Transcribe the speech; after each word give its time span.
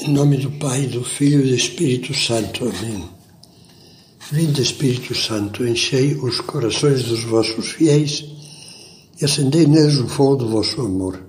Em 0.00 0.12
nome 0.12 0.36
do 0.36 0.48
Pai, 0.52 0.86
do 0.86 1.02
Filho 1.02 1.44
e 1.44 1.48
do 1.48 1.54
Espírito 1.56 2.14
Santo. 2.14 2.68
Amém. 2.68 3.04
Vinde, 4.30 4.62
Espírito 4.62 5.12
Santo, 5.12 5.66
enchei 5.66 6.14
os 6.14 6.40
corações 6.40 7.02
dos 7.02 7.24
vossos 7.24 7.70
fiéis 7.72 8.24
e 9.20 9.24
acendei 9.24 9.66
neles 9.66 9.96
o 9.98 10.06
fogo 10.06 10.36
do 10.36 10.48
vosso 10.50 10.80
amor. 10.82 11.20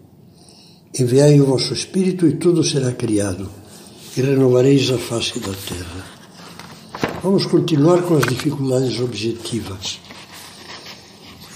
Enviai 0.99 1.41
o 1.41 1.47
vosso 1.47 1.73
Espírito 1.73 2.27
e 2.27 2.33
tudo 2.33 2.63
será 2.63 2.91
criado, 2.91 3.49
e 4.15 4.21
renovareis 4.21 4.91
a 4.91 4.99
face 4.99 5.39
da 5.39 5.53
terra. 5.67 6.05
Vamos 7.23 7.47
continuar 7.47 8.03
com 8.03 8.17
as 8.17 8.25
dificuldades 8.25 8.99
objetivas. 8.99 9.99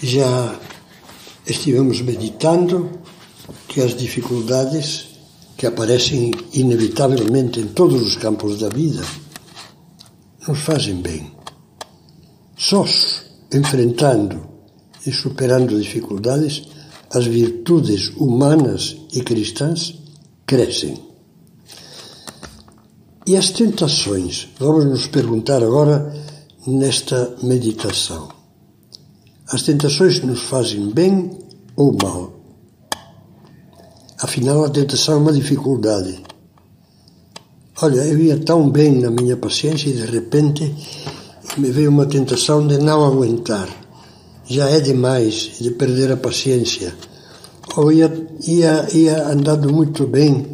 Já 0.02 0.60
estivemos 1.46 2.02
meditando 2.02 2.90
que 3.68 3.82
as 3.82 3.96
dificuldades 3.96 5.13
que 5.58 5.66
aparecem 5.66 6.32
inevitavelmente 6.54 7.60
em 7.60 7.68
todos 7.68 8.02
os 8.02 8.16
campos 8.16 8.60
da 8.60 8.70
vida, 8.70 9.04
nos 10.48 10.60
fazem 10.60 10.96
bem. 10.96 11.32
Sós, 12.58 13.24
enfrentando 13.54 14.48
e 15.06 15.12
superando 15.12 15.80
dificuldades, 15.80 16.64
as 17.12 17.26
virtudes 17.26 18.10
humanas 18.18 18.98
e 19.14 19.22
cristãs 19.22 19.96
crescem. 20.46 20.98
E 23.26 23.38
as 23.38 23.52
tentações? 23.52 24.50
Vamos 24.60 24.86
nos 24.86 25.08
perguntar 25.08 25.64
agora 25.64 26.14
nesta 26.68 27.38
meditação. 27.42 28.30
As 29.48 29.64
tentações 29.64 30.20
nos 30.22 30.42
fazem 30.42 30.90
bem 30.90 31.38
ou 31.76 31.96
mal? 32.02 32.43
Afinal, 34.24 34.64
a 34.64 34.70
tentação 34.70 35.16
é 35.16 35.18
uma 35.18 35.34
dificuldade. 35.34 36.18
Olha, 37.82 38.06
eu 38.06 38.18
ia 38.20 38.38
tão 38.38 38.70
bem 38.70 39.02
na 39.02 39.12
minha 39.12 39.36
paciência 39.36 39.90
e 39.90 39.94
de 39.94 40.06
repente 40.06 40.74
me 41.58 41.70
veio 41.70 41.90
uma 41.90 42.06
tentação 42.06 42.66
de 42.66 42.78
não 42.78 43.04
aguentar. 43.04 43.68
Já 44.46 44.70
é 44.70 44.80
demais 44.80 45.58
de 45.60 45.72
perder 45.72 46.10
a 46.14 46.16
paciência. 46.16 46.96
Ou 47.76 47.92
ia, 47.92 48.10
ia, 48.48 48.88
ia 48.94 49.28
andando 49.28 49.74
muito 49.74 50.08
bem 50.08 50.48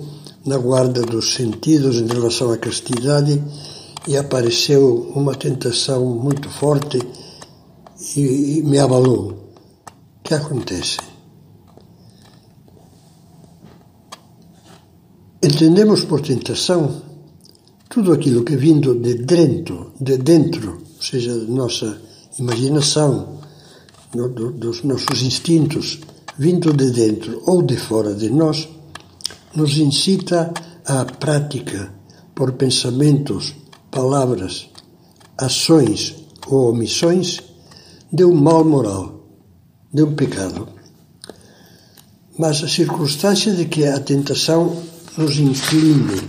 na 0.44 0.58
guarda 0.58 1.04
dos 1.04 1.36
sentidos 1.36 1.98
em 1.98 2.08
relação 2.08 2.52
à 2.52 2.58
castidade 2.58 3.40
e 4.08 4.18
apareceu 4.18 5.12
uma 5.14 5.36
tentação 5.36 6.04
muito 6.04 6.50
forte 6.50 7.00
e, 8.18 8.58
e 8.58 8.64
me 8.64 8.80
abalou. 8.80 9.28
O 9.30 10.24
que 10.24 10.34
acontece? 10.34 11.09
Entendemos 15.52 16.06
por 16.06 16.22
tentação 16.22 17.02
tudo 17.90 18.14
aquilo 18.14 18.44
que 18.44 18.56
vindo 18.56 18.94
de 18.94 19.16
dentro, 19.16 19.94
de 20.00 20.16
dentro, 20.16 20.84
ou 20.96 21.02
seja, 21.02 21.36
da 21.36 21.52
nossa 21.52 22.00
imaginação, 22.38 23.40
dos 24.14 24.84
nossos 24.84 25.24
instintos, 25.24 26.02
vindo 26.38 26.72
de 26.72 26.92
dentro 26.92 27.42
ou 27.48 27.64
de 27.64 27.78
fora 27.78 28.14
de 28.14 28.30
nós, 28.30 28.70
nos 29.56 29.76
incita 29.80 30.54
à 30.86 31.04
prática 31.04 31.96
por 32.36 32.52
pensamentos, 32.52 33.56
palavras, 33.90 34.70
ações 35.36 36.16
ou 36.46 36.70
omissões 36.70 37.42
de 38.14 38.24
um 38.24 38.36
mal 38.36 38.64
moral, 38.64 39.26
de 39.92 40.04
um 40.04 40.14
pecado. 40.14 40.68
Mas 42.38 42.64
a 42.64 42.68
circunstância 42.68 43.52
de 43.52 43.66
que 43.66 43.84
a 43.84 44.00
tentação 44.00 44.99
nos 45.20 45.38
incline 45.38 46.22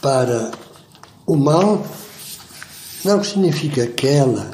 para 0.00 0.52
o 1.26 1.34
mal 1.34 1.84
não 3.04 3.24
significa 3.24 3.88
que 3.88 4.06
ela 4.06 4.52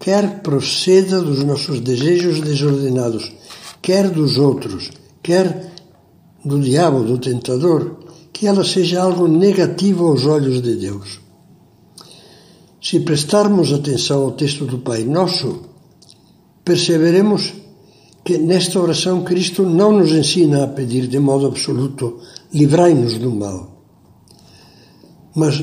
quer 0.00 0.40
proceda 0.40 1.22
dos 1.22 1.44
nossos 1.44 1.80
desejos 1.80 2.40
desordenados, 2.40 3.32
quer 3.80 4.10
dos 4.10 4.36
outros, 4.36 4.90
quer 5.22 5.72
do 6.44 6.58
diabo, 6.58 7.04
do 7.04 7.18
tentador, 7.18 7.98
que 8.32 8.48
ela 8.48 8.64
seja 8.64 9.00
algo 9.00 9.28
negativo 9.28 10.08
aos 10.08 10.26
olhos 10.26 10.60
de 10.60 10.74
Deus. 10.74 11.20
Se 12.82 12.98
prestarmos 12.98 13.72
atenção 13.72 14.22
ao 14.22 14.32
texto 14.32 14.64
do 14.66 14.78
Pai 14.78 15.04
Nosso, 15.04 15.62
perceberemos 16.64 17.52
que 18.24 18.38
nesta 18.38 18.80
oração 18.80 19.22
Cristo 19.22 19.62
não 19.62 19.92
nos 19.92 20.10
ensina 20.10 20.64
a 20.64 20.68
pedir 20.68 21.06
de 21.06 21.20
modo 21.20 21.46
absoluto 21.46 22.20
livrai-nos 22.52 23.18
do 23.18 23.30
mal. 23.30 23.84
Mas 25.34 25.62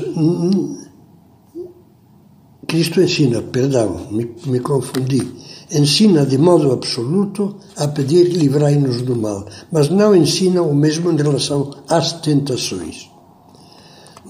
Cristo 2.66 3.00
ensina, 3.00 3.42
perdão, 3.42 4.08
me, 4.10 4.34
me 4.46 4.60
confundi, 4.60 5.26
ensina 5.70 6.26
de 6.26 6.38
modo 6.38 6.72
absoluto 6.72 7.56
a 7.76 7.88
pedir 7.88 8.24
livrai-nos 8.28 9.02
do 9.02 9.16
mal, 9.16 9.46
mas 9.70 9.88
não 9.88 10.14
ensina 10.14 10.62
o 10.62 10.74
mesmo 10.74 11.10
em 11.10 11.16
relação 11.16 11.70
às 11.88 12.12
tentações. 12.14 13.08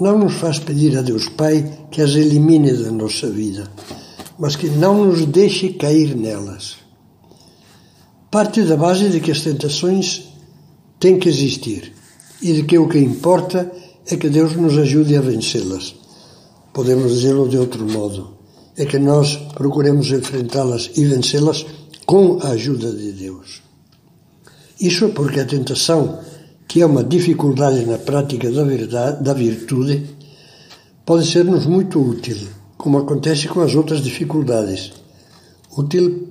Não 0.00 0.18
nos 0.18 0.34
faz 0.34 0.58
pedir 0.58 0.96
a 0.96 1.02
Deus 1.02 1.28
Pai 1.28 1.86
que 1.90 2.00
as 2.00 2.14
elimine 2.14 2.72
da 2.72 2.90
nossa 2.90 3.28
vida, 3.28 3.70
mas 4.38 4.56
que 4.56 4.68
não 4.68 5.04
nos 5.06 5.26
deixe 5.26 5.70
cair 5.70 6.16
nelas 6.16 6.80
parte 8.30 8.62
da 8.62 8.76
base 8.76 9.08
de 9.08 9.20
que 9.20 9.32
as 9.32 9.40
tentações 9.40 10.28
têm 11.00 11.18
que 11.18 11.28
existir 11.28 11.92
e 12.42 12.52
de 12.52 12.62
que 12.64 12.78
o 12.78 12.88
que 12.88 12.98
importa 12.98 13.70
é 14.06 14.16
que 14.16 14.28
Deus 14.28 14.56
nos 14.56 14.76
ajude 14.78 15.16
a 15.16 15.20
vencê-las. 15.20 15.94
Podemos 16.72 17.12
dizê-lo 17.12 17.48
de 17.48 17.58
outro 17.58 17.86
modo: 17.88 18.38
é 18.76 18.84
que 18.84 18.98
nós 18.98 19.36
procuremos 19.54 20.10
enfrentá-las 20.10 20.90
e 20.96 21.04
vencê-las 21.04 21.66
com 22.06 22.38
a 22.42 22.48
ajuda 22.50 22.90
de 22.92 23.12
Deus. 23.12 23.62
Isso 24.80 25.10
porque 25.10 25.40
a 25.40 25.44
tentação, 25.46 26.20
que 26.66 26.80
é 26.80 26.86
uma 26.86 27.04
dificuldade 27.04 27.84
na 27.84 27.98
prática 27.98 28.50
da 28.50 28.64
verdade, 28.64 29.22
da 29.22 29.34
virtude, 29.34 30.06
pode 31.04 31.26
ser-nos 31.26 31.66
muito 31.66 32.00
útil, 32.00 32.38
como 32.78 32.98
acontece 32.98 33.48
com 33.48 33.60
as 33.60 33.74
outras 33.74 34.02
dificuldades. 34.02 34.92
Útil 35.76 36.28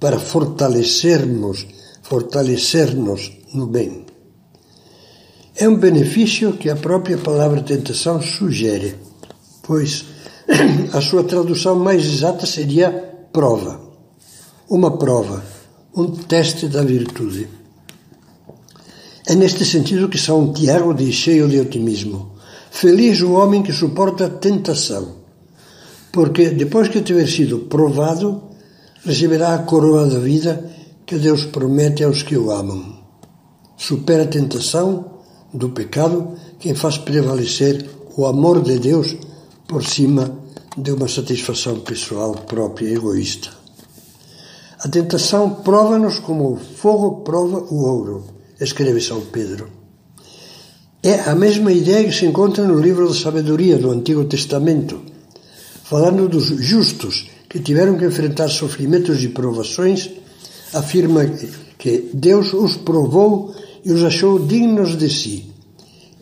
para 0.00 0.18
fortalecermos, 0.18 1.66
fortalecer-nos 2.02 3.30
no 3.54 3.66
bem. 3.68 4.11
É 5.62 5.68
um 5.68 5.76
benefício 5.76 6.54
que 6.54 6.68
a 6.68 6.74
própria 6.74 7.16
palavra 7.16 7.62
tentação 7.62 8.20
sugere, 8.20 8.96
pois 9.62 10.06
a 10.92 11.00
sua 11.00 11.22
tradução 11.22 11.76
mais 11.76 12.04
exata 12.04 12.46
seria 12.46 12.90
prova. 13.32 13.80
Uma 14.68 14.98
prova, 14.98 15.40
um 15.96 16.10
teste 16.10 16.66
da 16.66 16.82
virtude. 16.82 17.46
É 19.24 19.36
neste 19.36 19.64
sentido 19.64 20.08
que 20.08 20.18
São 20.18 20.52
Tiago 20.52 20.92
diz, 20.92 21.14
cheio 21.14 21.46
de 21.48 21.60
otimismo: 21.60 22.32
Feliz 22.72 23.20
o 23.20 23.30
homem 23.34 23.62
que 23.62 23.72
suporta 23.72 24.26
a 24.26 24.30
tentação, 24.30 25.14
porque 26.10 26.50
depois 26.50 26.88
que 26.88 27.02
tiver 27.02 27.28
sido 27.28 27.60
provado, 27.70 28.50
receberá 29.04 29.54
a 29.54 29.58
coroa 29.58 30.08
da 30.08 30.18
vida 30.18 30.68
que 31.06 31.18
Deus 31.18 31.44
promete 31.44 32.02
aos 32.02 32.24
que 32.24 32.36
o 32.36 32.50
amam. 32.50 33.00
Supera 33.76 34.24
a 34.24 34.26
tentação 34.26 35.12
do 35.52 35.70
pecado 35.70 36.34
quem 36.58 36.74
faz 36.74 36.98
prevalecer 36.98 37.88
o 38.16 38.26
amor 38.26 38.62
de 38.62 38.78
Deus 38.78 39.16
por 39.66 39.84
cima 39.84 40.38
de 40.76 40.90
uma 40.92 41.08
satisfação 41.08 41.80
pessoal 41.80 42.32
própria 42.34 42.88
e 42.88 42.94
egoísta. 42.94 43.50
A 44.80 44.88
tentação 44.88 45.50
prova-nos 45.50 46.18
como 46.18 46.52
o 46.52 46.56
fogo 46.56 47.22
prova 47.22 47.58
o 47.70 47.84
ouro, 47.84 48.24
escreve 48.60 49.00
São 49.00 49.20
Pedro. 49.20 49.68
É 51.02 51.20
a 51.28 51.34
mesma 51.34 51.72
ideia 51.72 52.08
que 52.08 52.14
se 52.14 52.26
encontra 52.26 52.64
no 52.64 52.80
livro 52.80 53.08
da 53.08 53.14
Sabedoria 53.14 53.76
do 53.76 53.90
Antigo 53.90 54.24
Testamento, 54.24 55.00
falando 55.84 56.28
dos 56.28 56.46
justos 56.46 57.28
que 57.48 57.60
tiveram 57.60 57.98
que 57.98 58.04
enfrentar 58.04 58.48
sofrimentos 58.48 59.22
e 59.22 59.28
provações, 59.28 60.10
afirma 60.72 61.26
que 61.78 62.10
Deus 62.14 62.52
os 62.52 62.76
provou 62.76 63.54
e 63.84 63.92
os 63.92 64.02
achou 64.02 64.38
dignos 64.38 64.96
de 64.96 65.08
si. 65.08 65.52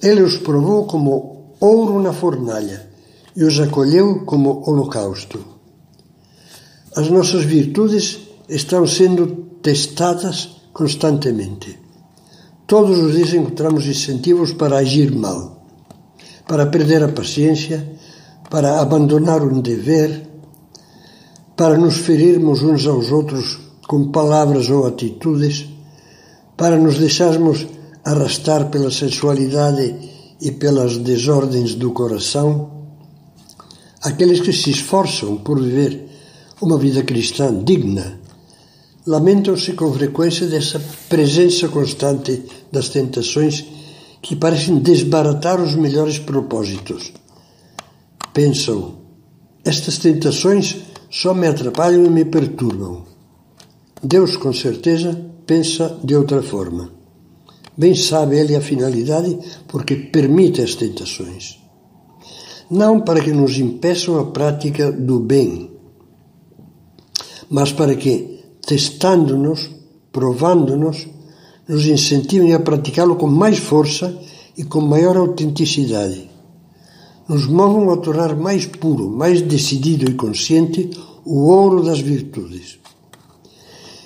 Ele 0.03 0.23
os 0.23 0.39
provou 0.39 0.87
como 0.87 1.55
ouro 1.61 2.01
na 2.01 2.13
fornalha 2.13 2.89
e 3.37 3.45
os 3.45 3.59
acolheu 3.61 4.25
como 4.25 4.63
holocausto. 4.67 5.39
As 6.97 7.09
nossas 7.09 7.45
virtudes 7.45 8.19
estão 8.49 8.87
sendo 8.87 9.27
testadas 9.63 10.61
constantemente. 10.73 11.79
Todos 12.67 12.99
os 12.99 13.15
dias 13.15 13.35
encontramos 13.35 13.87
incentivos 13.87 14.53
para 14.53 14.79
agir 14.79 15.13
mal, 15.15 15.67
para 16.47 16.67
perder 16.67 17.03
a 17.03 17.09
paciência, 17.09 17.99
para 18.49 18.81
abandonar 18.81 19.43
um 19.43 19.61
dever, 19.61 20.29
para 21.57 21.77
nos 21.77 21.99
ferirmos 21.99 22.63
uns 22.63 22.87
aos 22.87 23.13
outros 23.13 23.59
com 23.87 24.11
palavras 24.11 24.71
ou 24.71 24.87
atitudes, 24.87 25.69
para 26.61 26.77
nos 26.77 26.99
deixarmos 26.99 27.67
arrastar 28.05 28.69
pela 28.69 28.91
sensualidade 28.91 29.95
e 30.39 30.53
pelas 30.53 30.99
desordens 30.99 31.75
do 31.75 31.91
coração, 31.91 32.71
aqueles 34.03 34.41
que 34.41 34.53
se 34.53 34.71
esforçam 34.71 35.39
por 35.39 35.59
viver 35.59 36.07
uma 36.61 36.77
vida 36.77 37.03
cristã 37.03 37.65
digna 37.65 38.21
lamentam-se 39.07 39.73
com 39.73 39.91
frequência 39.91 40.47
dessa 40.49 40.79
presença 41.09 41.67
constante 41.69 42.43
das 42.71 42.91
tentações 42.91 43.65
que 44.21 44.37
parecem 44.37 44.81
desbaratar 44.81 45.59
os 45.63 45.75
melhores 45.75 46.19
propósitos. 46.19 47.11
Pensam, 48.35 48.97
estas 49.65 49.97
tentações 49.97 50.77
só 51.11 51.33
me 51.33 51.47
atrapalham 51.47 52.05
e 52.05 52.11
me 52.11 52.27
perturbam. 52.27 53.07
Deus, 54.03 54.35
com 54.37 54.51
certeza, 54.51 55.15
pensa 55.47 55.99
de 56.03 56.17
outra 56.17 56.43
forma. 56.43 56.91
Bem 57.77 57.95
sabe 57.95 58.39
ele 58.39 58.57
a 58.57 58.61
finalidade 58.61 59.39
porque 59.69 59.95
permite 59.95 60.63
as 60.63 60.75
tentações. 60.75 61.59
Não 62.71 63.01
para 63.01 63.21
que 63.21 63.31
nos 63.31 63.59
impeçam 63.59 64.19
a 64.19 64.25
prática 64.25 64.91
do 64.91 65.21
bem, 65.21 65.71
mas 67.51 67.73
para 67.73 67.95
que, 67.95 68.41
testando-nos, 68.67 69.71
provando-nos, 70.11 71.07
nos 71.69 71.85
incentivem 71.85 72.55
a 72.55 72.61
praticá-lo 72.61 73.17
com 73.17 73.27
mais 73.27 73.59
força 73.59 74.19
e 74.57 74.65
com 74.65 74.81
maior 74.81 75.17
autenticidade. 75.19 76.31
Nos 77.29 77.47
movam 77.47 77.91
a 77.91 77.99
tornar 77.99 78.35
mais 78.35 78.65
puro, 78.65 79.11
mais 79.11 79.43
decidido 79.43 80.11
e 80.11 80.15
consciente 80.15 80.91
o 81.25 81.49
ouro 81.49 81.83
das 81.83 82.01
virtudes. 82.01 82.81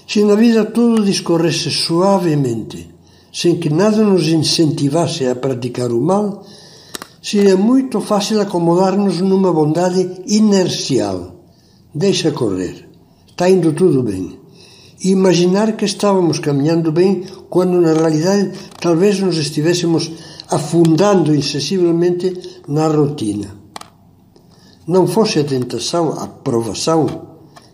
Se 0.06 0.23
na 0.23 0.35
vida 0.35 0.65
tudo 0.65 1.05
discorresse 1.05 1.71
suavemente, 1.71 2.95
sem 3.33 3.59
que 3.59 3.71
nada 3.71 4.05
nos 4.05 4.29
incentivasse 4.29 5.27
a 5.27 5.35
praticar 5.35 5.91
o 5.91 6.01
mal, 6.01 6.45
seria 7.23 7.56
muito 7.56 8.01
fácil 8.01 8.41
acomodar-nos 8.41 9.21
numa 9.21 9.53
bondade 9.53 10.23
inercial. 10.27 11.35
Deixa 11.95 12.31
correr. 12.31 12.89
Está 13.27 13.49
indo 13.49 13.73
tudo 13.73 14.03
bem. 14.03 14.39
Imaginar 15.03 15.73
que 15.73 15.85
estávamos 15.85 16.39
caminhando 16.39 16.93
bem 16.93 17.25
quando 17.51 17.81
na 17.81 17.93
realidade 17.93 18.53
talvez 18.81 19.19
nos 19.21 19.37
estivéssemos 19.37 20.11
afundando 20.49 21.35
insensivelmente 21.35 22.61
na 22.69 22.87
rotina. 22.89 23.56
Não 24.87 25.06
fosse 25.06 25.41
a 25.41 25.45
tentação, 25.45 26.12
a 26.12 26.27
provação 26.29 27.27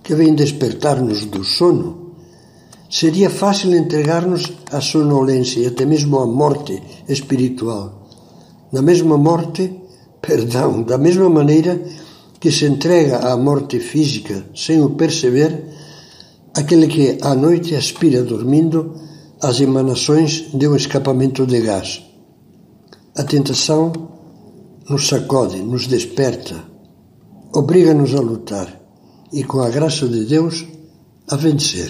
que 0.03 0.15
vem 0.15 0.35
despertar-nos 0.35 1.25
do 1.27 1.45
sono, 1.45 2.10
seria 2.91 3.31
fácil 3.31 3.73
entregar-nos 3.75 4.53
à 4.73 4.81
sonolência 4.81 5.61
e 5.61 5.67
até 5.67 5.87
mesmo 5.87 6.19
à 6.19 6.27
morte 6.27 6.83
espiritual. 7.09 8.09
Na 8.73 8.83
mesma 8.83 9.17
morte, 9.17 9.73
perdão, 10.21 10.83
da 10.83 10.99
mesma 10.99 11.31
maneira 11.31 11.81
que 12.41 12.51
se 12.51 12.65
entrega 12.65 13.19
à 13.19 13.37
morte 13.37 13.79
física 13.79 14.45
sem 14.55 14.83
o 14.83 14.91
perceber, 14.91 15.67
aquele 16.55 16.89
que 16.89 17.19
à 17.23 17.35
noite 17.35 17.77
aspira 17.77 18.23
dormindo 18.23 18.95
as 19.41 19.61
emanações 19.61 20.49
de 20.53 20.67
um 20.67 20.75
escapamento 20.75 21.47
de 21.47 21.61
gás. 21.61 22.03
A 23.17 23.23
tentação 23.23 23.93
nos 24.89 25.07
sacode, 25.07 25.63
nos 25.63 25.87
desperta, 25.87 26.65
obriga-nos 27.53 28.15
a 28.15 28.21
lutar 28.21 28.81
e, 29.33 29.45
com 29.45 29.61
a 29.61 29.71
graça 29.71 30.09
de 30.09 30.25
Deus, 30.25 30.67
a 31.29 31.37
vencer. 31.37 31.90